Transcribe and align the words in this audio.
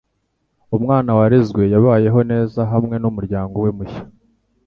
Umwana 0.77 1.11
warezwe 1.17 1.61
yabayeho 1.73 2.19
neza 2.31 2.59
hamwe 2.71 2.95
numuryango 3.01 3.55
we 3.63 3.69
mushya 3.77 4.03